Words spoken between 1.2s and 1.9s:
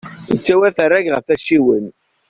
acciwen.